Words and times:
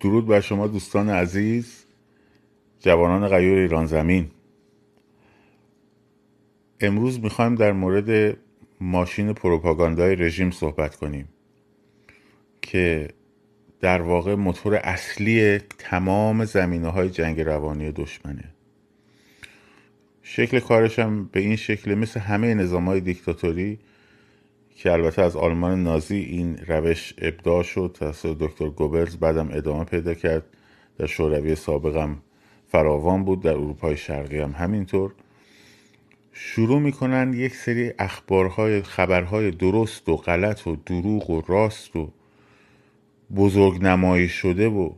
درود 0.00 0.26
بر 0.26 0.40
شما 0.40 0.66
دوستان 0.66 1.10
عزیز 1.10 1.84
جوانان 2.80 3.28
غیور 3.28 3.58
ایران 3.58 3.86
زمین. 3.86 4.30
امروز 6.80 7.20
می‌خوایم 7.20 7.54
در 7.54 7.72
مورد 7.72 8.36
ماشین 8.80 9.32
پروپاگاندای 9.32 10.16
رژیم 10.16 10.50
صحبت 10.50 10.96
کنیم 10.96 11.28
که 12.62 13.08
در 13.80 14.02
واقع 14.02 14.34
موتور 14.34 14.74
اصلی 14.74 15.58
تمام 15.58 16.44
زمینه 16.44 16.88
های 16.88 17.10
جنگ 17.10 17.40
روانی 17.40 17.92
دشمنه. 17.92 18.44
شکل 20.22 20.60
کارش 20.60 20.98
هم 20.98 21.24
به 21.32 21.40
این 21.40 21.56
شکل 21.56 21.94
مثل 21.94 22.20
همه 22.20 22.54
نظام 22.54 22.84
های 22.84 23.00
دیکتاتوری 23.00 23.78
که 24.78 24.92
البته 24.92 25.22
از 25.22 25.36
آلمان 25.36 25.82
نازی 25.82 26.16
این 26.16 26.56
روش 26.56 27.14
ابداع 27.18 27.62
شد 27.62 27.96
توسط 27.98 28.36
دکتر 28.40 28.68
گوبلز 28.68 29.16
بعدم 29.16 29.48
ادامه 29.52 29.84
پیدا 29.84 30.14
کرد. 30.14 30.44
در 30.98 31.06
شوروی 31.06 31.54
سابقم 31.54 32.16
فراوان 32.68 33.24
بود 33.24 33.42
در 33.42 33.50
اروپای 33.50 33.96
شرقی 33.96 34.38
هم 34.38 34.50
همینطور. 34.50 35.12
شروع 36.32 36.80
می‌کنن 36.80 37.32
یک 37.32 37.54
سری 37.54 37.92
اخبارهای 37.98 38.82
خبرهای 38.82 39.50
درست 39.50 40.08
و 40.08 40.16
غلط 40.16 40.66
و 40.66 40.76
دروغ 40.76 41.30
و 41.30 41.42
راست 41.48 41.96
و 41.96 42.12
بزرگ 43.36 43.82
نمایی 43.82 44.28
شده 44.28 44.68
و 44.68 44.90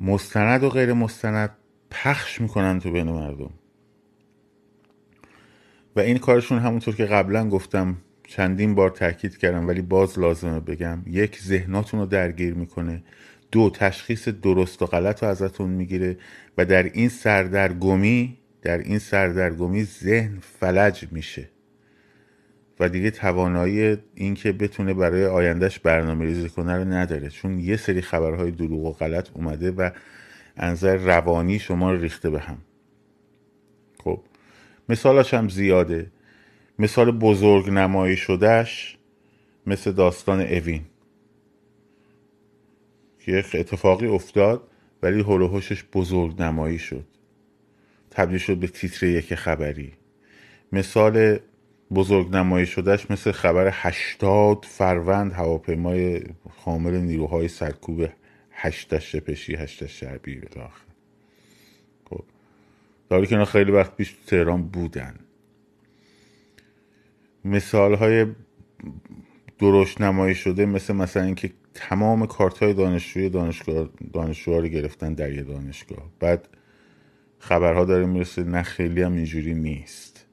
مستند 0.00 0.64
و 0.64 0.68
غیر 0.68 0.92
مستند 0.92 1.56
پخش 1.90 2.40
می‌کنن 2.40 2.78
تو 2.80 2.90
بین 2.90 3.10
مردم. 3.10 3.50
و 5.96 6.00
این 6.00 6.18
کارشون 6.18 6.58
همونطور 6.58 6.94
که 6.94 7.04
قبلا 7.04 7.48
گفتم 7.48 7.96
چندین 8.26 8.74
بار 8.74 8.90
تاکید 8.90 9.38
کردم 9.38 9.68
ولی 9.68 9.82
باز 9.82 10.18
لازمه 10.18 10.60
بگم 10.60 10.98
یک 11.06 11.40
ذهناتون 11.40 12.00
رو 12.00 12.06
درگیر 12.06 12.54
می‌کنه. 12.54 13.02
دو 13.52 13.70
تشخیص 13.70 14.28
درست 14.28 14.82
و 14.82 14.86
غلط 14.86 15.22
رو 15.22 15.28
ازتون 15.28 15.70
می‌گیره 15.70 16.16
و 16.58 16.64
در 16.64 16.82
این 16.82 17.08
سردرگمی 17.08 18.38
در 18.62 18.78
این 18.78 18.98
سردرگمی 18.98 19.84
ذهن 19.84 20.38
فلج 20.60 21.08
میشه. 21.10 21.48
و 22.80 22.88
دیگه 22.88 23.10
توانایی 23.10 23.96
اینکه 24.14 24.52
بتونه 24.52 24.94
برای 24.94 25.26
آیندهش 25.26 25.78
برنامه 25.78 26.24
ریزی 26.24 26.48
کنه 26.48 26.76
رو 26.76 26.84
نداره. 26.84 27.28
چون 27.28 27.60
یه 27.60 27.76
سری 27.76 28.02
خبرهای 28.02 28.50
دروغ 28.50 28.84
و 28.84 28.92
غلط 28.92 29.28
اومده 29.34 29.70
و 29.70 29.90
انظر 30.56 30.96
روانی 30.96 31.58
شما 31.58 31.92
رو 31.92 32.00
ریخته 32.00 32.30
به 32.30 32.40
هم. 32.40 32.58
خب. 34.04 34.22
مثالش 34.90 35.34
هم 35.34 35.48
زیاده. 35.48 36.10
مثال 36.78 37.10
بزرگ 37.10 37.70
نمایی 37.70 38.16
شدهش 38.16 38.98
مثل 39.66 39.92
داستان 39.92 40.40
اوین. 40.40 40.82
که 43.18 43.44
اتفاقی 43.54 44.06
افتاد 44.06 44.62
ولی 45.02 45.20
هلوهوشش 45.20 45.84
بزرگ 45.92 46.42
نمایی 46.42 46.78
شد. 46.78 47.04
تبدیل 48.10 48.38
شد 48.38 48.56
به 48.56 48.66
تیتر 48.66 49.06
یک 49.06 49.34
خبری. 49.34 49.92
مثال 50.72 51.38
بزرگ 51.94 52.36
نمایی 52.36 52.66
شدهش 52.66 53.10
مثل 53.10 53.32
خبر 53.32 53.70
هشتاد 53.72 54.64
فروند 54.68 55.32
هواپیمای 55.32 56.22
حامل 56.64 56.96
نیروهای 56.96 57.48
سرکوب 57.48 58.08
هشتش 58.50 59.12
شپشی 59.12 59.56
هشتش 59.56 60.00
شربی 60.00 60.34
به 60.34 60.48
داری 63.10 63.26
که 63.26 63.44
خیلی 63.44 63.72
وقت 63.72 63.96
پیش 63.96 64.12
تو 64.12 64.18
تهران 64.26 64.62
بودن. 64.62 65.14
مثال 67.44 67.94
های 67.94 68.26
درشت 69.58 70.00
نمایی 70.00 70.34
شده 70.34 70.66
مثل 70.66 70.94
مثلا 70.94 71.22
اینکه 71.22 71.50
تمام 71.74 72.26
کارت 72.26 72.58
های 72.58 72.74
دانشجوی 72.74 73.28
دانشگاه 73.28 73.88
دانشجوها 74.12 74.58
رو 74.58 74.68
گرفتن 74.68 75.14
در 75.14 75.32
یه 75.32 75.42
دانشگاه. 75.42 76.10
بعد 76.20 76.48
خبرها 77.38 77.84
داره 77.84 78.06
می‌رسه 78.06 78.44
نه 78.44 78.62
خیلی 78.62 79.02
هم 79.02 79.12
اینجوری 79.12 79.54
نیست. 79.54 80.26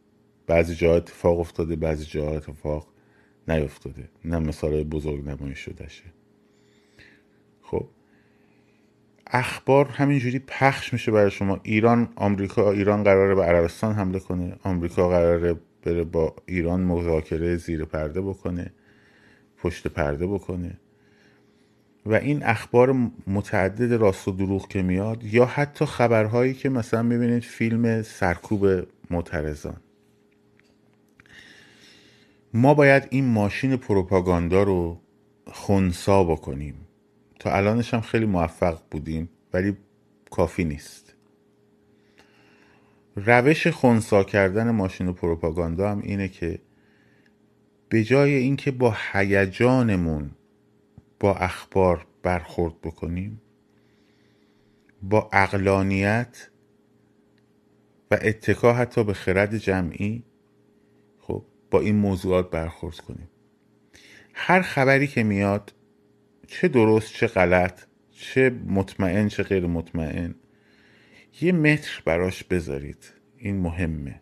بعضی 0.47 0.75
جاها 0.75 0.95
اتفاق 0.95 1.39
افتاده 1.39 1.75
بعضی 1.75 2.05
جاها 2.05 2.35
اتفاق 2.35 2.87
نیفتاده. 3.47 4.09
نه 4.25 4.39
مثال 4.39 4.83
بزرگ 4.83 5.29
نمایی 5.29 5.55
شدهشه 5.55 6.03
خب 6.03 6.26
اخبار 9.31 9.85
همینجوری 9.85 10.39
پخش 10.39 10.93
میشه 10.93 11.11
برای 11.11 11.31
شما. 11.31 11.59
ایران 11.63 12.09
آمریکا 12.15 12.71
ایران 12.71 13.03
قراره 13.03 13.35
به 13.35 13.43
عربستان 13.43 13.95
حمله 13.95 14.19
کنه. 14.19 14.55
آمریکا 14.63 15.09
قراره 15.09 15.55
بره 15.83 16.03
با 16.03 16.35
ایران 16.45 16.81
مذاکره 16.81 17.55
زیر 17.55 17.85
پرده 17.85 18.21
بکنه 18.21 18.73
پشت 19.57 19.87
پرده 19.87 20.27
بکنه. 20.27 20.79
و 22.05 22.13
این 22.13 22.43
اخبار 22.43 22.95
متعدد 23.27 23.93
راست 23.93 24.27
و 24.27 24.31
دروغ 24.31 24.67
که 24.67 24.81
میاد 24.81 25.23
یا 25.23 25.45
حتی 25.45 25.85
خبرهایی 25.85 26.53
که 26.53 26.69
مثلا 26.69 27.03
می‌بینید 27.03 27.43
فیلم 27.43 28.01
سرکوب 28.01 28.87
معترضان. 29.09 29.77
ما 32.53 32.73
باید 32.73 33.07
این 33.09 33.25
ماشین 33.25 33.77
پروپاگاندا 33.77 34.63
رو 34.63 35.01
خونسا 35.47 36.23
بکنیم. 36.23 36.86
تا 37.47 37.56
الانش 37.56 37.94
هم 37.94 38.02
خیلی 38.02 38.25
موفق 38.25 38.81
بودیم 38.91 39.30
ولی 39.53 39.78
کافی 40.31 40.63
نیست. 40.63 41.16
روش 43.16 43.68
خونسا 43.68 44.24
کردن 44.24 44.72
ماشین 44.72 45.13
پروپاگاندا 45.13 45.91
هم 45.91 46.02
اینه 46.02 46.28
که 46.28 46.59
به 47.90 48.03
جای 48.03 48.34
اینکه 48.34 48.72
با 48.72 48.96
هیجانمون 49.12 50.31
با 51.19 51.35
اخبار 51.35 52.06
برخورد 52.24 52.81
بکنیم 52.81 53.41
با 55.02 55.29
اقلانیت 55.34 56.50
و 58.12 58.18
اتکا 58.22 58.74
حتی 58.74 59.03
به 59.03 59.14
خرد 59.14 59.58
جمعی 59.58 60.24
خب 61.19 61.46
با 61.72 61.79
این 61.79 61.96
موضوعات 61.96 62.50
برخورد 62.50 62.97
کنیم. 62.97 63.29
هر 64.34 64.62
خبری 64.62 65.08
که 65.08 65.24
میاد 65.24 65.74
چه 66.47 66.68
درست 66.68 67.13
چه 67.13 67.28
غلط 67.28 67.81
چه 68.12 68.50
مطمئن 68.68 69.28
چه 69.28 69.44
غیر 69.44 69.68
مطمئن. 69.68 70.35
یه 71.41 71.52
متر 71.52 72.02
براش 72.06 72.44
بذارید. 72.44 73.13
این 73.38 73.58
مهمه. 73.58 74.22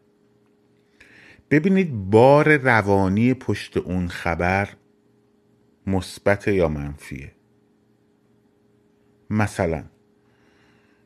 ببینید 1.51 2.09
بار 2.09 2.57
روانی 2.57 3.33
پشت 3.33 3.77
اون 3.77 4.07
خبر 4.07 4.69
مثبت 5.87 6.47
یا 6.47 6.69
منفیه. 6.69 7.31
مثلا 9.29 9.83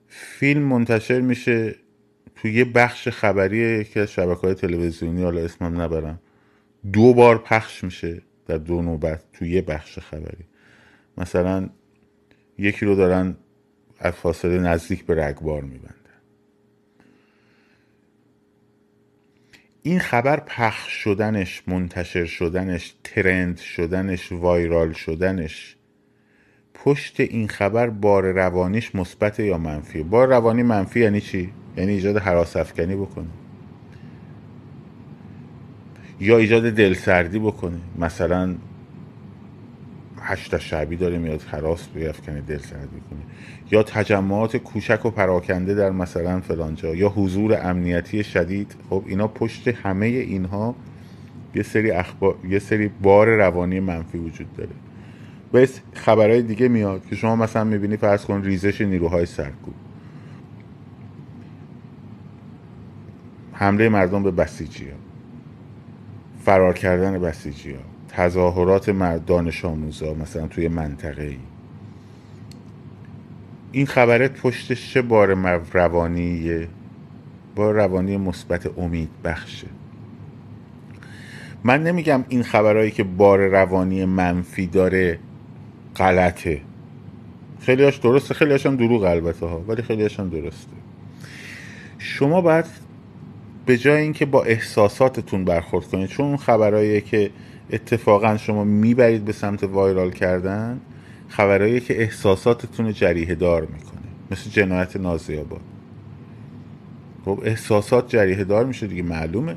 فیلم 0.07 0.61
منتشر 0.61 1.21
میشه 1.21 1.75
تو 2.35 2.47
یه 2.47 2.65
بخش 2.65 3.07
خبری 3.07 3.57
یکی 3.57 3.99
از 3.99 4.11
شبکه 4.11 4.53
تلویزیونی 4.53 5.23
حالا 5.23 5.41
اسمم 5.41 5.81
نبرم 5.81 6.19
دو 6.93 7.13
بار 7.13 7.37
پخش 7.37 7.83
میشه 7.83 8.21
در 8.45 8.57
دو 8.57 8.81
نوبت 8.81 9.23
تو 9.33 9.45
یه 9.45 9.61
بخش 9.61 9.99
خبری. 9.99 10.45
مثلا 11.19 11.69
یکی 12.57 12.85
رو 12.85 12.95
دارن 12.95 13.35
از 13.99 14.13
فاصله 14.13 14.59
نزدیک 14.59 15.05
به 15.05 15.25
رگبار 15.25 15.61
میبندن. 15.61 15.95
این 19.81 19.99
خبر 19.99 20.39
پخش 20.39 20.91
شدنش 20.91 21.63
منتشر 21.67 22.25
شدنش 22.25 22.95
ترند 23.03 23.57
شدنش 23.57 24.31
وایرال 24.31 24.93
شدنش 24.93 25.75
پشت 26.73 27.19
این 27.19 27.47
خبر 27.47 27.89
بار 27.89 28.31
روانیش 28.31 28.95
مثبت 28.95 29.39
یا 29.39 29.57
منفی 29.57 30.03
بار 30.03 30.27
روانی 30.27 30.63
منفی 30.63 30.99
یعنی 30.99 31.21
چی؟ 31.21 31.53
یعنی 31.77 31.91
ایجاد 31.91 32.17
حراس 32.17 32.57
افکنی 32.57 32.95
بکنه. 32.95 33.27
یا 36.19 36.37
ایجاد 36.37 36.69
دلسردی 36.69 37.39
بکنه. 37.39 37.77
مثلا 37.97 38.55
هشت 40.29 40.57
شعبی 40.57 40.95
داره 40.95 41.17
میاد 41.17 41.41
حراس 41.41 41.87
بیافکنه 41.87 42.41
دل 42.41 42.57
سردی 42.57 42.99
کنه 43.09 43.19
یا 43.71 43.83
تجمعات 43.83 44.57
کوچک 44.57 45.05
و 45.05 45.09
پراکنده 45.09 45.75
در 45.75 45.89
مثلا 45.89 46.39
فلانجا 46.39 46.95
یا 46.95 47.09
حضور 47.09 47.57
امنیتی 47.61 48.23
شدید. 48.23 48.75
خب 48.89 49.03
اینا 49.07 49.27
پشت 49.27 49.67
همه 49.67 50.05
اینها 50.05 50.75
یه 51.55 51.63
سری 51.63 51.91
اخبار 51.91 52.35
یه 52.49 52.59
سری 52.59 52.87
بار 52.87 53.27
روانی 53.27 53.79
منفی 53.79 54.17
وجود 54.17 54.53
داره. 54.53 54.69
بس 55.53 55.79
خبرهای 55.93 56.41
دیگه 56.41 56.67
میاد 56.67 57.05
که 57.05 57.15
شما 57.15 57.35
مثلا 57.35 57.63
می‌بینی 57.63 57.97
فرض 57.97 58.25
کن 58.25 58.41
ریزش 58.41 58.81
نیروهای 58.81 59.25
سرکوب. 59.25 59.73
حمله 63.53 63.89
مردم 63.89 64.23
به 64.23 64.31
بسیجی 64.31 64.89
ها 64.89 64.97
فرار 66.45 66.73
کردن 66.73 67.19
بسیجی 67.19 67.71
ها 67.71 67.98
تظاهرات 68.09 68.89
دانش 69.25 69.65
آموزا 69.65 70.13
مثلا 70.13 70.47
توی 70.47 70.67
منطقه 70.67 71.23
ای 71.23 71.37
این 73.71 73.85
خبره 73.85 74.27
پشتش 74.27 74.93
چه 74.93 75.01
بار 75.01 75.33
روانیه؟ 75.73 76.67
بار 77.55 77.75
روانی 77.75 78.17
مثبت 78.17 78.79
امید 78.79 79.09
بخشه. 79.23 79.67
من 81.63 81.83
نمیگم 81.83 82.25
این 82.29 82.43
خبرهایی 82.43 82.91
که 82.91 83.03
بار 83.03 83.47
روانی 83.47 84.05
منفی 84.05 84.67
داره 84.67 85.19
غلطه. 85.95 86.61
خیلیاش 87.61 87.97
درسته 87.97 88.33
خیلیاش 88.33 88.65
هم 88.65 88.75
دروغ 88.75 89.03
البته 89.03 89.45
ها 89.45 89.59
ولی 89.67 89.81
خیلیاش 89.81 90.19
هم 90.19 90.29
درسته. 90.29 90.71
شما 91.97 92.41
باید 92.41 92.65
به 93.65 93.77
جای 93.77 94.01
اینکه 94.01 94.25
با 94.25 94.43
احساساتتون 94.43 95.45
برخورد 95.45 95.85
کنید 95.85 96.09
چون 96.09 96.25
اون 96.25 96.37
خبرهایی 96.37 97.01
که 97.01 97.31
اتفاقا 97.71 98.37
شما 98.37 98.63
می‌برید 98.63 99.25
به 99.25 99.31
سمت 99.31 99.63
وایرال 99.63 100.11
کردن 100.11 100.79
خبرهایی 101.27 101.79
که 101.79 102.01
احساساتتون 102.01 102.85
رو 102.85 102.91
جریه 102.91 103.35
دار 103.35 103.61
می‌کنه. 103.61 103.99
مثل 104.31 104.49
جنایت 104.49 104.97
نازی 104.97 105.37
آباد 105.37 105.61
خب 107.25 107.41
احساسات 107.43 108.09
جریه 108.09 108.43
دار 108.43 108.65
میشه 108.65 108.87
دیگه 108.87 109.03
معلومه. 109.03 109.55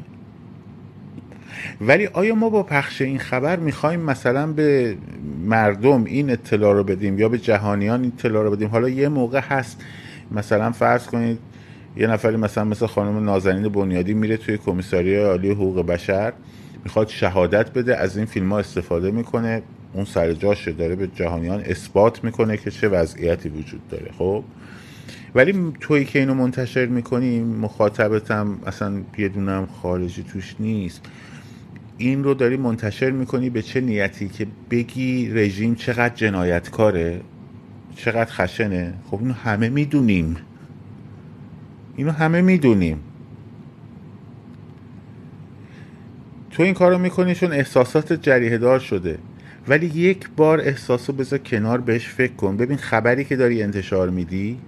ولی 1.81 2.07
آیا 2.07 2.35
ما 2.35 2.51
با 2.51 2.63
پخش 2.63 3.03
این 3.03 3.19
خبر 3.19 3.57
می‌خوایم 3.57 4.01
مثلا 4.01 4.53
به 4.53 4.97
مردم 5.47 6.05
این 6.05 6.31
اطلاع 6.31 6.75
رو 6.75 6.85
بدیم 6.85 7.19
یا 7.19 7.29
به 7.29 7.39
جهانیان 7.39 8.03
این 8.03 8.13
اطلاع 8.19 8.43
رو 8.43 8.51
بدیم؟ 8.51 8.69
حالا 8.69 8.89
یه 8.89 9.09
موقع 9.09 9.41
هست. 9.41 9.85
مثلا 10.31 10.73
فرض 10.73 11.07
کنید 11.07 11.39
یه 11.97 12.07
نفری 12.07 12.37
مثلا 12.37 12.65
مثل 12.65 12.87
خانم 12.87 13.25
نازنین 13.25 13.69
بنیادی 13.69 14.15
میره 14.15 14.37
توی 14.37 14.59
کمیساری 14.59 15.17
عالی 15.17 15.51
حقوق 15.51 15.87
بشر. 15.87 16.33
می‌خواد 16.85 17.09
شهادت 17.09 17.73
بده 17.73 17.97
از 17.97 18.17
این 18.17 18.27
فیلم 18.27 18.53
ها 18.53 18.59
استفاده 18.59 19.11
می‌کنه. 19.11 19.63
اون 19.93 20.05
سر 20.05 20.33
جاشه 20.33 20.73
داره 20.73 20.97
به 20.97 21.07
جهانیان 21.07 21.61
اثبات 21.61 22.25
می‌کنه 22.25 22.57
که 22.57 22.71
چه 22.71 22.89
وضعیتی 22.89 23.49
وجود 23.49 23.89
داره 23.89 24.11
خب؟ 24.19 24.45
ولی 25.35 25.73
توی 25.81 26.05
که 26.05 26.19
اینو 26.19 26.35
منتشر 26.35 26.87
می‌کنی 26.87 27.41
مخاطبتم 27.41 28.59
اصلا 28.67 29.01
یه 29.19 29.29
دونم 29.29 29.69
خارجی 29.83 30.23
توش 30.23 30.55
نیست. 30.61 31.01
این 31.99 32.25
رو 32.25 32.35
داری 32.35 32.57
منتشر 32.57 33.11
می‌کنی 33.11 33.51
به 33.51 33.63
چه 33.63 33.81
نیتی 33.81 34.29
که 34.29 34.47
بگی 34.71 35.31
رژیم 35.31 35.75
چقدر 35.75 36.15
جنایتکاره 36.15 37.21
چقدر 37.97 38.31
خشنه؟ 38.33 38.95
خب 39.11 39.19
اینو 39.19 39.33
همه 39.33 39.69
می‌دونیم. 39.69 40.37
اینو 41.97 42.11
همه 42.11 42.41
می‌دونیم. 42.41 43.01
تو 46.53 46.63
این 46.63 46.75
کارو 46.75 46.99
می‌کنی 46.99 47.35
چون 47.35 47.53
احساسات 47.53 48.13
جریه 48.13 48.59
دار 48.59 48.79
شده. 48.79 49.19
ولی 49.69 49.87
یک 49.87 50.29
بار 50.37 50.61
احساسو 50.61 51.13
بذار 51.13 51.39
کنار 51.39 51.81
بهش 51.81 52.09
فکر 52.09 52.33
کن. 52.33 52.57
ببین 52.57 52.77
خبری 52.77 53.25
که 53.25 53.37
داری 53.37 53.63
انتشار 53.63 54.11
میدی 54.11 54.59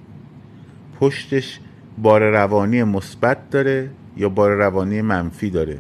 پشتش 1.01 1.61
بار 1.99 2.31
روانی 2.31 2.83
مثبت 2.83 3.51
داره 3.51 3.91
یا 4.17 4.29
بار 4.29 4.55
روانی 4.55 5.03
منفی 5.03 5.51
داره؟ 5.51 5.79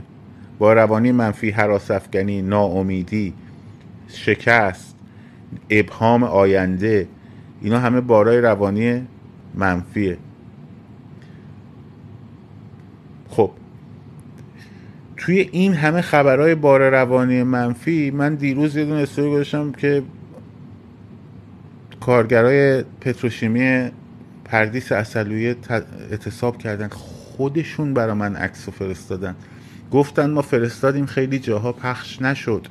بار 0.59 0.77
روانی 0.77 1.13
منفی 1.13 1.51
حراس 1.51 1.91
افکنی 1.91 2.43
ناامیدی 2.43 3.35
شکست 4.09 4.97
ابهام 5.71 6.23
آینده 6.23 7.09
اینا 7.61 7.79
همه 7.79 8.01
بارای 8.01 8.41
روانی 8.41 9.07
منفیه 9.55 10.19
خب 13.29 13.51
توی 15.25 15.49
این 15.53 15.75
همه 15.75 16.01
خبرهای 16.01 16.55
بار 16.55 16.91
روانی 16.91 17.43
منفی 17.43 18.11
من 18.11 18.35
دیروز 18.35 18.77
یه 18.77 18.85
دونه 18.85 19.01
استوری 19.01 19.31
گذاشتم 19.31 19.73
که 19.73 20.03
کارگرای 22.01 22.83
پتروشیمی 23.01 23.91
پردیس 24.45 24.93
اصلویه 24.93 25.57
اعتصاب 26.11 26.59
کردن. 26.59 26.89
خودشون 26.89 27.95
برا 27.95 28.15
من 28.15 28.37
عکس 28.37 28.69
فرستادن. 28.69 29.35
گفتن 29.91 30.31
ما 30.31 30.43
فرستادیم 30.43 31.07
خیلی 31.07 31.39
جاها 31.39 31.73
پخش 31.73 32.23
نشد. 32.23 32.67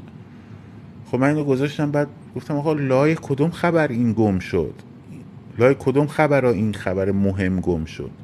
خب 1.12 1.18
من 1.18 1.28
اینو 1.28 1.44
گذاشتم 1.44 1.92
بعد 1.92 2.08
گفتم 2.36 2.56
آقا 2.56 2.74
لای 2.74 3.18
کدوم 3.22 3.52
خبر 3.52 3.88
این 3.88 4.14
گم 4.14 4.40
شد؟ 4.40 4.74
لای 5.60 5.76
کدوم 5.80 6.08
خبر 6.08 6.46
این 6.46 6.74
خبر 6.74 7.12
مهم 7.12 7.60
گم 7.60 7.86
شد؟ 7.86 8.23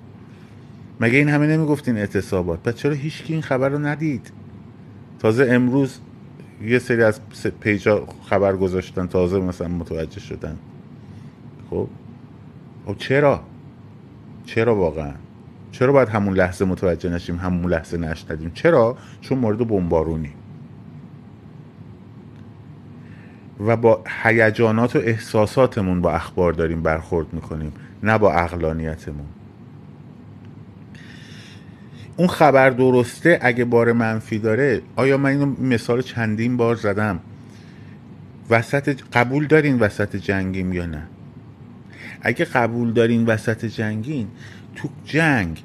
مگه 1.00 1.18
این 1.18 1.30
همه 1.30 1.48
نمی‌گفتین 1.48 1.98
اعتصابات؟ 1.98 2.60
پس 2.64 2.76
چرا 2.76 2.94
هیچکی 2.94 3.34
این 3.34 3.42
خبر 3.42 3.70
رو 3.70 3.80
ندید؟ 3.80 4.32
تازه 5.20 5.48
امروز 5.50 6.00
یه 6.62 6.80
سری 6.80 7.04
از 7.04 7.22
پیجا 7.60 8.08
خبر 8.30 8.56
گذاشتن 8.56 9.08
تازه 9.08 9.40
مثلا 9.40 9.68
متوجه 9.68 10.20
شدن. 10.20 10.58
خب؟ 11.70 11.88
خب 12.86 12.98
چرا؟ 12.98 13.44
چرا 14.46 14.76
واقعا؟ 14.76 15.14
چرا 15.72 15.94
باید 15.94 16.10
همون 16.10 16.34
لحظه 16.34 16.66
متوجه 16.66 17.10
نشیم 17.10 17.36
همون 17.36 17.72
لحظه 17.72 17.98
نشنیدیم 17.98 18.52
چرا؟ 18.54 18.98
چون 19.22 19.38
مورد 19.38 19.68
بمبارونی. 19.68 20.32
و 23.60 23.78
با 23.78 24.04
هیجانات 24.24 24.96
و 24.96 25.00
احساساتمون 25.00 26.02
با 26.02 26.12
اخبار 26.12 26.54
داریم 26.54 26.82
برخورد 26.82 27.34
می‌کنیم 27.34 27.74
نه 28.04 28.18
با 28.18 28.34
اقلانیتمون 28.34 29.28
اون 32.20 32.28
خبر 32.28 32.70
درسته 32.70 33.40
اگه 33.42 33.66
بار 33.66 33.92
منفی 33.92 34.40
داره 34.40 34.82
آیا 34.96 35.18
من 35.18 35.30
اینو 35.30 35.46
مثال 35.62 36.02
چندین 36.02 36.58
بار 36.58 36.76
زدم؟ 36.76 37.20
وسط 38.50 38.98
قبول 39.14 39.48
دارین 39.48 39.80
وسط 39.80 40.16
جنگیم 40.16 40.74
یا 40.74 40.86
نه؟ 40.86 41.08
اگه 42.22 42.46
قبول 42.46 42.94
دارین 42.94 43.26
وسط 43.26 43.66
جنگین 43.66 44.28
تو 44.76 44.90
جنگ 45.06 45.64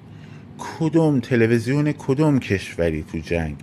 کدوم 0.59 1.21
تلویزیون 1.21 1.93
کدوم 1.93 2.39
کشوری 2.39 3.05
تو 3.13 3.19
جنگ؟ 3.19 3.57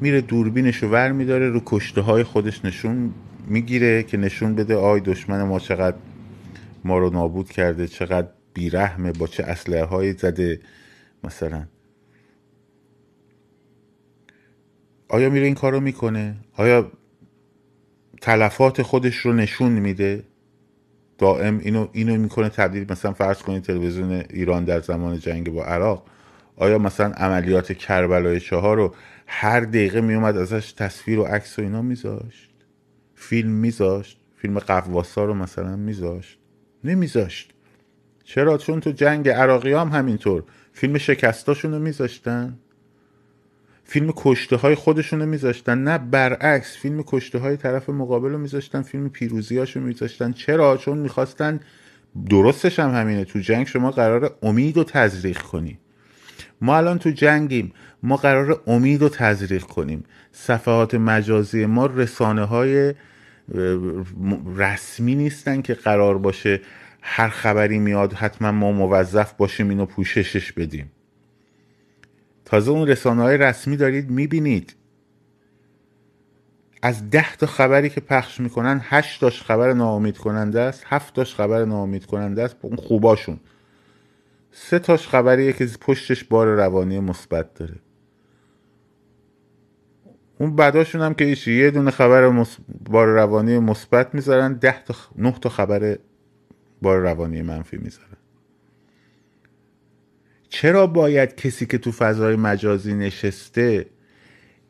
میره 0.00 0.20
دوربینش 0.20 0.76
رو 0.76 0.88
ور 0.88 1.12
میداره 1.12 1.50
رو 1.50 1.62
کشته 1.66 2.00
های 2.00 2.22
خودش 2.22 2.64
نشون 2.64 3.14
می‌گیره 3.46 4.02
که 4.02 4.16
نشون 4.16 4.54
بده 4.54 4.76
آی 4.76 5.00
دشمن 5.00 5.42
ما 5.42 5.58
چقدر 5.58 5.96
ما 6.84 6.98
رو 6.98 7.10
نابود 7.10 7.50
کرده 7.50 7.86
چقدر 7.86 8.28
بیرحمه 8.54 9.12
با 9.12 9.26
چه 9.26 9.42
اسلحه 9.42 9.84
های 9.84 10.12
زده. 10.12 10.60
مثلا 11.24 11.66
آیا 15.08 15.30
میره 15.30 15.46
این 15.46 15.54
کار 15.54 15.72
رو 15.72 15.80
می‌کنه؟ 15.80 16.36
آیا 16.56 16.92
تلفات 18.20 18.82
خودش 18.82 19.16
رو 19.16 19.32
نشون 19.32 19.72
میده؟ 19.72 20.24
دائم 21.18 21.58
اینو 21.58 21.88
اینو 21.92 22.16
می‌کنه 22.16 22.48
تبدیل 22.48 22.86
مثلا 22.90 23.12
فرض 23.12 23.42
کنید 23.42 23.62
تلویزیون 23.62 24.12
ایران 24.30 24.64
در 24.64 24.80
زمان 24.80 25.18
جنگ 25.18 25.50
با 25.50 25.64
عراق. 25.64 26.06
آیا 26.56 26.78
مثلا 26.78 27.12
عملیات 27.12 27.72
کربلای 27.72 28.40
چهار 28.40 28.76
رو 28.76 28.94
هر 29.26 29.60
دقیقه 29.60 30.00
میومد 30.00 30.36
ازش 30.36 30.72
تصویر 30.72 31.18
و 31.18 31.24
عکس 31.24 31.58
و 31.58 31.62
اینا 31.62 31.82
میذاشت؟ 31.82 32.50
فیلم 33.14 33.50
میذاشت؟ 33.50 34.20
فیلم 34.36 34.58
قواسا 34.58 35.24
رو 35.24 35.34
مثلا 35.34 35.76
میذاشت؟ 35.76 36.38
نمیذاشت. 36.84 37.52
چرا؟ 38.24 38.58
چون 38.58 38.80
تو 38.80 38.90
جنگ 38.90 39.28
عراقی 39.28 39.72
هم 39.72 39.88
همینطور. 39.88 40.44
فیلم 40.72 40.98
شکستاشون 40.98 41.72
رو 41.72 41.78
میذاشتن. 41.78 42.58
فیلم 43.88 44.12
کشته 44.16 44.56
های 44.56 44.74
خودشون 44.74 45.20
رو 45.20 45.26
میذاشتن. 45.26 45.78
نه 45.78 45.98
برعکس 45.98 46.76
فیلم 46.76 47.02
کشته 47.06 47.38
های 47.38 47.56
طرف 47.56 47.90
مقابل 47.90 48.30
رو 48.30 48.38
میذاشتن 48.38 48.82
فیلم 48.82 49.08
پیروزی 49.08 49.58
هاشون 49.58 49.82
میذاشتن. 49.82 50.32
چرا؟ 50.32 50.76
چون 50.76 50.98
می‌خواستن 50.98 51.60
درستش 52.30 52.78
هم 52.78 52.94
همینه. 52.94 53.24
تو 53.24 53.38
جنگ 53.38 53.66
شما 53.66 53.90
قرار 53.90 54.36
امید 54.42 54.78
و 54.78 54.84
تزریق 54.84 55.38
کنی. 55.38 55.78
ما 56.60 56.76
الان 56.76 56.98
تو 56.98 57.10
جنگیم. 57.10 57.72
ما 58.02 58.16
قرار 58.16 58.62
امید 58.66 59.02
و 59.02 59.08
تزریق 59.08 59.62
کنیم. 59.62 60.04
صفحات 60.32 60.94
مجازی 60.94 61.66
ما 61.66 61.86
رسانه 61.86 62.44
های 62.44 62.94
رسمی 64.56 65.14
نیستن 65.14 65.62
که 65.62 65.74
قرار 65.74 66.18
باشه 66.18 66.60
هر 67.02 67.28
خبری 67.28 67.78
میاد 67.78 68.12
حتما 68.12 68.52
ما 68.52 68.72
موظف 68.72 69.32
باشیم 69.32 69.68
اینو 69.68 69.86
پوششش 69.86 70.52
بدیم. 70.52 70.90
تازه 72.46 72.70
اون 72.70 72.88
رسانه 72.88 73.22
های 73.22 73.36
رسمی 73.36 73.76
دارید 73.76 74.10
می‌بینید. 74.10 74.74
از 76.82 77.10
ده 77.10 77.36
تا 77.36 77.46
خبری 77.46 77.90
که 77.90 78.00
پخش 78.00 78.40
می‌کنن 78.40 78.80
هشت 78.84 79.20
تاش 79.20 79.42
خبر 79.42 79.72
ناامید 79.72 80.18
کننده 80.18 80.60
است 80.60 80.82
هفت 80.86 81.14
تاش 81.14 81.34
خبر 81.34 81.64
ناامید 81.64 82.06
کننده 82.06 82.42
است 82.42 82.56
اون 82.62 82.76
خوباشون. 82.76 83.40
سه 84.52 84.78
تاش 84.78 85.08
خبریه 85.08 85.52
که 85.52 85.68
پشتش 85.80 86.24
بار 86.24 86.46
روانی 86.46 87.00
مثبت 87.00 87.54
داره. 87.54 87.74
اون 90.38 90.56
بعداشون 90.56 91.00
هم 91.00 91.14
که 91.14 91.24
ایشی 91.24 91.52
یه 91.52 91.70
دونه 91.70 91.90
خبر 91.90 92.44
بار 92.84 93.08
روانی 93.08 93.58
مثبت 93.58 94.14
می‌ذارن 94.14 94.52
ده 94.52 94.84
تا 94.84 94.94
نه 95.16 95.32
تا 95.40 95.48
خبر 95.48 95.98
بار 96.82 96.98
روانی 96.98 97.42
منفی 97.42 97.76
می‌ذارن. 97.76 98.15
چرا 100.48 100.86
باید 100.86 101.36
کسی 101.36 101.66
که 101.66 101.78
تو 101.78 101.92
فضای 101.92 102.36
مجازی 102.36 102.94
نشسته 102.94 103.86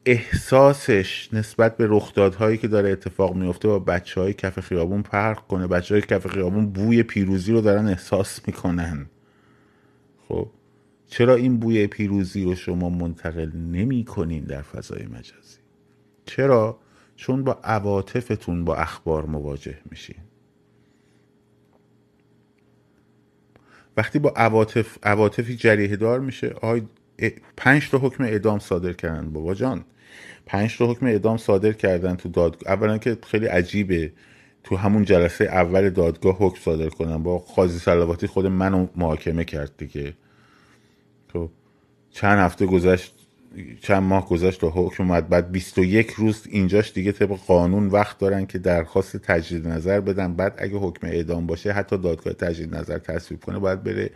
احساسش 0.06 1.28
نسبت 1.32 1.76
به 1.76 1.86
رخدادهایی 1.90 2.58
که 2.58 2.68
داره 2.68 2.90
اتفاق 2.90 3.34
میفته 3.34 3.68
با 3.68 3.78
بچه 3.78 4.20
های 4.20 4.34
کف 4.34 4.60
خیابون 4.60 5.02
فرق 5.02 5.46
کنه؟ 5.46 5.66
بچه 5.66 5.94
های 5.94 6.02
کف 6.02 6.26
خیابون 6.26 6.66
بوی 6.66 7.02
پیروزی 7.02 7.52
رو 7.52 7.60
دارن 7.60 7.86
احساس 7.88 8.40
می‌کنن. 8.46 9.06
خب 10.28 10.48
چرا 11.06 11.34
این 11.34 11.56
بوی 11.56 11.86
پیروزی 11.86 12.44
رو 12.44 12.54
شما 12.54 12.88
منتقل 12.88 13.50
نمی 13.56 14.04
کنین 14.04 14.44
در 14.44 14.62
فضای 14.62 15.06
مجازی؟ 15.06 15.58
چرا؟ 16.24 16.78
چون 17.16 17.44
با 17.44 17.60
عواطفتون 17.64 18.64
با 18.64 18.76
اخبار 18.76 19.26
مواجه 19.26 19.78
میشین. 19.90 20.25
وقتی 23.96 24.18
با 24.18 24.32
عواطف 24.36 24.98
عواطفی 25.02 25.56
جریه 25.56 25.96
دار 25.96 26.20
میشه 26.20 26.54
آی 26.62 26.82
پنج 27.56 27.90
تا 27.90 27.98
حکم 27.98 28.24
اعدام 28.24 28.58
صادر 28.58 28.92
کردن 28.92 29.32
بابا 29.32 29.54
جان. 29.54 29.84
پنج 30.46 30.78
تا 30.78 30.86
حکم 30.86 31.06
اعدام 31.06 31.36
صادر 31.36 31.72
کردن 31.72 32.16
تو 32.16 32.28
دادگاه. 32.28 32.72
اولا 32.72 32.98
که 32.98 33.18
خیلی 33.26 33.46
عجیبه 33.46 34.12
تو 34.64 34.76
همون 34.76 35.04
جلسه 35.04 35.44
اول 35.44 35.90
دادگاه 35.90 36.36
حکم 36.38 36.60
صادر 36.60 36.88
کنن. 36.88 37.22
با 37.22 37.38
قاضی 37.38 37.78
سلواتی 37.78 38.26
خود 38.26 38.46
منو 38.46 38.88
محاکمه 38.96 39.44
کرد 39.44 39.72
دیگه. 39.78 40.14
تو 41.28 41.50
چند 42.10 42.38
هفته 42.38 42.66
گذشت 42.66 43.25
چند 43.82 44.02
ماه 44.02 44.28
گذشت 44.28 44.60
تا 44.60 44.70
حکم 44.70 45.02
اومد. 45.02 45.28
بعد 45.28 45.52
21 45.52 46.10
روز 46.10 46.46
اینجاش 46.50 46.92
دیگه 46.92 47.12
طبق 47.12 47.38
قانون 47.46 47.86
وقت 47.86 48.18
دارن 48.18 48.46
که 48.46 48.58
درخواست 48.58 49.16
تجدید 49.16 49.68
نظر 49.68 50.00
بدن. 50.00 50.34
بعد 50.34 50.54
اگه 50.58 50.76
حکم 50.76 51.06
اعدام 51.06 51.46
باشه 51.46 51.72
حتی 51.72 51.98
دادگاه 51.98 52.32
تجدید 52.32 52.76
نظر 52.76 52.98
تصویب 52.98 53.44
کنه 53.44 53.58
باید 53.58 53.82
بره 53.82 54.10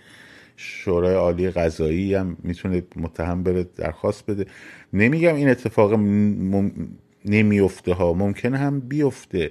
شورای 0.56 1.14
عالی 1.14 1.50
قضایی 1.50 2.14
هم 2.14 2.36
می‌تونه 2.42 2.82
متهم 2.96 3.42
بره 3.42 3.66
درخواست 3.76 4.26
بده. 4.26 4.46
نمیگم 4.92 5.34
این 5.34 5.48
اتفاق 5.48 5.94
مم... 5.94 6.72
نمیفته 7.24 7.92
ها. 7.94 8.12
ممکنه 8.12 8.58
هم 8.58 8.80
بیفته. 8.80 9.50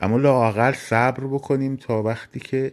اما 0.00 0.16
لاقل 0.16 0.72
صبر 0.72 1.26
بکنیم 1.26 1.76
تا 1.76 2.02
وقتی 2.02 2.40
که 2.40 2.72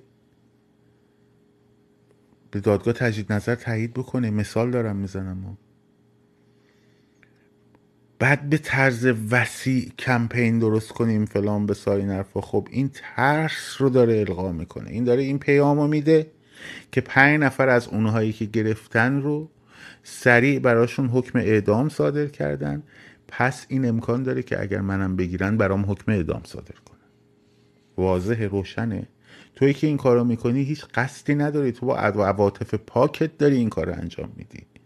به 2.52 2.60
دادگاه 2.60 2.94
تجدید 2.94 3.34
نظر 3.34 3.56
تایید 3.56 3.94
بکنه. 3.94 4.30
مثال 4.30 4.72
دارم 4.72 4.96
می‌زنم. 4.96 5.58
بعد 8.20 8.50
به 8.50 8.58
طرز 8.58 9.14
وسیع 9.32 9.92
کمپین 10.00 10.60
درست 10.60 10.90
کنیم 10.90 11.26
فلان 11.26 11.66
به 11.66 11.76
این 11.88 12.10
حرفا 12.10 12.42
خب 12.42 12.68
این 12.72 12.92
ترس 12.94 13.76
رو 13.78 13.90
داره 13.90 14.20
القا 14.20 14.52
می‌کنه. 14.52 14.90
این 14.90 15.04
داره 15.04 15.24
این 15.24 15.40
پیامو 15.40 15.88
میده 15.88 16.32
که 16.92 17.02
پنج 17.02 17.40
نفر 17.40 17.70
از 17.70 17.88
اونهایی 17.88 18.34
که 18.34 18.46
گرفتن 18.46 19.22
رو 19.22 19.50
سریع 20.04 20.60
براشون 20.60 21.08
حکم 21.08 21.40
اعدام 21.40 21.90
صادر 21.90 22.26
کردن. 22.26 22.84
پس 23.28 23.66
این 23.70 23.90
امکان 23.90 24.24
داره 24.24 24.44
که 24.44 24.62
اگر 24.62 24.82
منم 24.82 25.16
بگیرن 25.16 25.58
برام 25.58 25.92
حکم 25.92 26.12
اعدام 26.12 26.42
صادر 26.46 26.76
کنن. 26.86 27.00
واضح 27.98 28.44
روشنه. 28.44 29.08
توی 29.56 29.74
که 29.74 29.88
این 29.88 29.98
کارو 29.98 30.24
می‌کنی 30.24 30.64
هیچ 30.64 30.86
قصدی 30.96 31.36
نداری. 31.36 31.72
تو 31.72 31.86
با 31.86 31.98
عواطف 31.98 32.74
پاکت 32.74 33.38
داری 33.38 33.56
این 33.56 33.70
کار 33.70 33.90
انجام 33.90 34.32
میدی. 34.38 34.79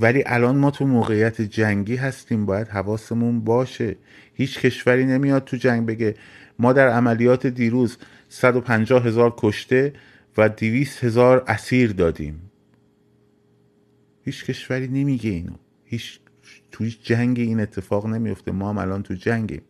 ولی 0.00 0.22
الان 0.26 0.56
ما 0.56 0.70
تو 0.70 0.86
موقعیت 0.86 1.40
جنگی 1.40 1.96
هستیم 1.96 2.46
باید 2.46 2.68
حواسمون 2.68 3.40
باشه. 3.40 3.96
هیچ 4.34 4.58
کشوری 4.58 5.04
نمیاد 5.04 5.44
تو 5.44 5.56
جنگ 5.56 5.86
بگه 5.86 6.14
ما 6.58 6.72
در 6.72 6.88
عملیات 6.88 7.46
دیروز 7.46 7.98
150 8.28 9.04
هزار 9.06 9.34
کشته 9.36 9.92
و 10.36 10.48
200 10.48 11.04
هزار 11.04 11.44
اسیر 11.46 11.92
دادیم. 11.92 12.50
هیچ 14.24 14.44
کشوری 14.44 14.88
نمیگه 14.88 15.30
اینو. 15.30 15.54
هیچ 15.84 16.20
توی 16.72 16.96
جنگ 17.02 17.38
این 17.38 17.60
اتفاق 17.60 18.06
نمیفته. 18.06 18.52
ما 18.52 18.70
هم 18.70 18.78
الان 18.78 19.02
تو 19.02 19.14
جنگیم. 19.14 19.62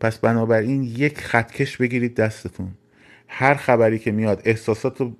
پس 0.00 0.18
بنابراین 0.18 0.82
یک 0.82 1.20
خطکش 1.20 1.76
بگیرید 1.76 2.14
دستتون. 2.14 2.70
هر 3.28 3.54
خبری 3.54 3.98
که 3.98 4.12
میاد 4.12 4.42
احساسات 4.44 5.00
رو 5.00 5.16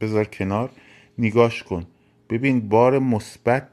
بذار 0.00 0.24
کنار. 0.24 0.70
نگاش 1.18 1.62
کن. 1.62 1.86
ببین 2.30 2.68
بار 2.68 2.98
مثبت 2.98 3.68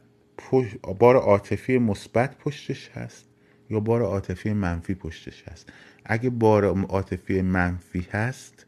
بار 1.00 1.16
عاطفی 1.16 1.78
مثبت 1.78 2.38
پشتش 2.38 2.90
هست 2.90 3.26
یا 3.70 3.80
بار 3.80 4.02
عاطفی 4.02 4.54
منفی 4.54 4.96
پشتش 4.96 5.44
هست. 5.48 5.70
اگه 6.06 6.30
بار 6.30 6.66
عاطفی 6.66 7.42
منفی 7.42 8.08
هست 8.12 8.66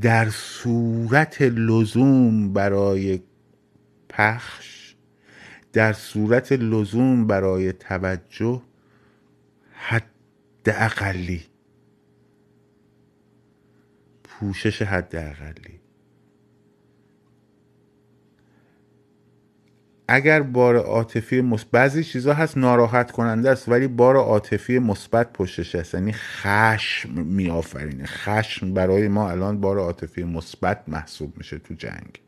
در 0.00 0.30
صورت 0.30 1.42
لزوم 1.42 2.52
برای 2.52 3.20
پخش 4.08 4.94
در 5.72 5.92
صورت 5.92 6.52
لزوم 6.52 7.26
برای 7.26 7.72
توجه 7.72 8.62
حد 9.72 10.10
اقلی 10.66 11.42
پوشش 14.24 14.82
حد 14.82 15.16
اقلی 15.16 15.80
اگر 20.08 20.42
بار 20.42 20.76
عاطفی 20.76 21.40
مثبت 21.40 21.70
بعضی 21.70 22.04
چیزها 22.04 22.32
هست 22.32 22.58
ناراحت 22.58 23.10
کننده 23.10 23.50
است 23.50 23.68
ولی 23.68 23.86
بار 23.86 24.16
عاطفی 24.16 24.78
مثبت 24.78 25.32
پشتش 25.32 25.74
هست. 25.74 25.94
یعنی 25.94 26.12
خشم 26.12 27.10
میآفرینه. 27.10 28.06
خشم 28.06 28.74
برای 28.74 29.08
ما 29.08 29.30
الان 29.30 29.60
بار 29.60 29.78
عاطفی 29.78 30.24
مثبت 30.24 30.82
محسوب 30.88 31.38
میشه 31.38 31.58
تو 31.58 31.74
جنگ. 31.74 32.20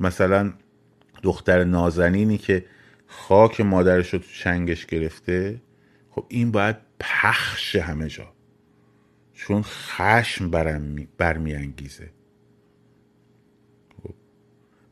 مثلا 0.00 0.52
دختر 1.22 1.64
نازنینی 1.64 2.38
که 2.38 2.64
خاک 3.06 3.60
مادرش 3.60 4.12
رو 4.12 4.18
تو 4.18 4.26
چنگش 4.34 4.86
گرفته 4.86 5.60
خب 6.10 6.26
این 6.28 6.50
باید 6.50 6.76
پخش 7.00 7.76
همه 7.76 8.08
جا. 8.08 8.32
چون 9.34 9.62
خشم 9.62 10.50
برمیانگیزه. 11.18 12.10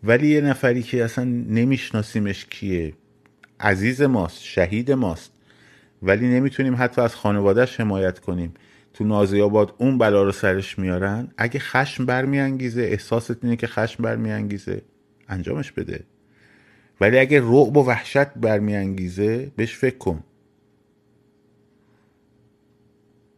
ولی 0.04 0.28
یه 0.28 0.40
نفری 0.40 0.82
که 0.82 1.04
اصلا 1.04 1.24
نمیشناسیمش 1.24 2.46
کیه 2.46 2.92
عزیز 3.60 4.02
ماست 4.02 4.42
شهید 4.42 4.92
ماست 4.92 5.32
ولی 6.02 6.28
نمی‌تونیم 6.28 6.74
حتی 6.78 7.00
از 7.00 7.14
خانوادهش 7.14 7.80
حمایت 7.80 8.18
کنیم. 8.18 8.54
تو 8.94 9.04
نازی 9.04 9.40
آباد 9.40 9.74
اون 9.78 9.98
بلا 9.98 10.22
رو 10.22 10.32
سرش 10.32 10.78
میارن. 10.78 11.28
اگه 11.36 11.60
خشم 11.60 12.06
برمیانگیزه 12.06 12.82
احساست 12.82 13.44
اینه 13.44 13.56
که 13.56 13.66
خشم 13.66 14.02
برمیانگیزه 14.02 14.82
انجامش 15.28 15.72
بده. 15.72 16.04
ولی 17.00 17.18
اگه 17.18 17.40
رعب 17.40 17.76
و 17.76 17.86
وحشت 17.86 18.28
برمیانگیزه 18.28 19.52
بهش 19.56 19.76
فکر 19.76 19.98
کن. 19.98 20.24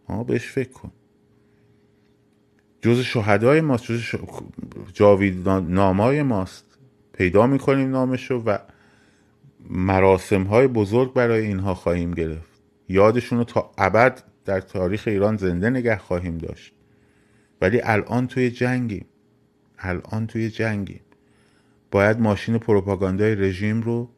ها 0.08 0.24
بهش 0.24 0.46
فکر 0.46 0.70
کن. 0.70 0.92
جز 2.82 3.00
شهدای 3.00 3.60
ماست 3.60 3.84
جز 3.84 4.00
ش... 4.00 4.14
جاوید 4.92 5.48
نامای 5.48 6.22
ماست. 6.22 6.78
پیدا 7.12 7.46
می‌کنیم 7.46 7.90
نامشو 7.90 8.34
و 8.34 8.58
مراسم 9.70 10.42
های 10.42 10.66
بزرگ 10.66 11.12
برای 11.12 11.46
اینها 11.46 11.74
خواهیم 11.74 12.10
گرفت. 12.10 12.62
یادشون 12.88 13.38
رو 13.38 13.44
تا 13.44 13.70
ابد 13.78 14.22
در 14.44 14.60
تاریخ 14.60 15.04
ایران 15.06 15.36
زنده 15.36 15.70
نگه 15.70 15.96
خواهیم 15.96 16.38
داشت. 16.38 16.72
ولی 17.60 17.80
الان 17.80 18.26
توی 18.26 18.50
جنگیم. 18.50 19.06
الان 19.78 20.26
توی 20.26 20.50
جنگیم. 20.50 21.00
باید 21.90 22.20
ماشین 22.20 22.58
پروپاگاندای 22.58 23.34
رژیم 23.34 23.80
رو 23.80 24.10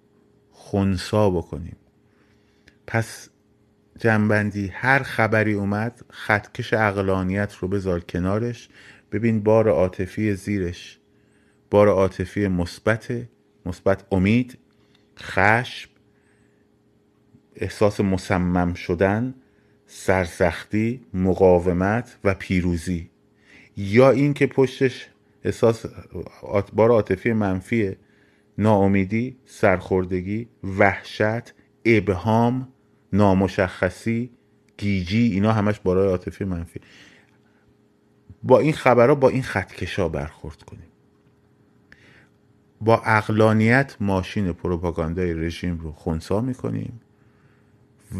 خونسا 0.51 1.31
بکنیم. 1.31 1.77
پس 2.87 3.29
جنبندی 3.99 4.69
هر 4.69 5.03
خبری 5.03 5.53
اومد 5.53 6.01
خطکش 6.11 6.75
اقلانیت 6.75 7.55
رو 7.61 7.69
بذار 7.69 8.01
کنارش. 8.01 8.69
ببین 9.13 9.43
بار 9.43 9.69
عاطفی 9.69 10.35
زیرش. 10.35 10.99
بار 11.71 11.89
عاطفی 11.89 12.49
مثبت 12.49 13.13
مثبت 13.67 14.05
امید 14.13 14.59
خشم 15.19 15.91
احساس 17.57 18.01
مصمم 18.01 18.75
شدن 18.75 19.35
سرسختی 19.87 21.01
مقاومت 21.15 22.19
و 22.25 22.35
پیروزی. 22.35 23.11
یا 23.77 24.11
اینکه 24.11 24.47
پشتش 24.47 25.09
احساس 25.45 25.87
بار 26.73 26.91
عاطفی 26.91 27.33
منفی 27.33 27.97
ناامیدی 28.59 29.37
سرخوردگی 29.47 30.49
وحشت 30.79 31.55
ابهام 31.85 32.69
نامشخصی 33.15 34.31
گیجی 34.77 35.23
اینا 35.33 35.53
همش 35.53 35.81
برای 35.81 36.09
عاطفی 36.09 36.45
منفی. 36.45 36.81
با 38.43 38.59
این 38.59 38.73
خبرها 38.73 39.15
با 39.15 39.29
این 39.29 39.43
خطکشا 39.43 40.09
برخورد 40.09 40.63
کنیم. 40.63 40.89
با 42.81 43.03
اقلانیت 43.05 43.97
ماشین 44.01 44.53
پروپاگاندای 44.53 45.35
رژیم 45.35 45.79
رو 45.79 45.93
خونسا 45.93 46.41
می‌کنیم 46.41 47.01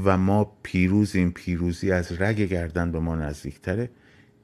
و 0.05 0.19
ما 0.19 0.53
پیروزیم 0.63 1.31
پیروزی 1.31 1.93
از 1.93 2.21
رگ 2.21 2.41
گردن 2.41 2.93
به 2.93 2.99
ما 2.99 3.17
نزدیکتره. 3.17 3.91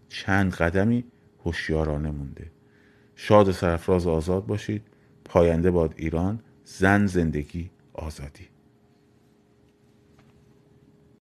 چند 0.08 0.54
قدمی 0.54 1.04
هوشیارانه 1.44 2.10
مونده. 2.10 2.50
شاد 3.16 3.48
و 3.48 3.52
سرفراز 3.52 4.06
آزاد 4.06 4.46
باشید. 4.46 4.82
پاینده 5.24 5.70
باد 5.70 5.94
ایران. 5.96 6.40
زن 6.64 7.06
زندگی 7.06 7.70
آزادی. 7.92 8.48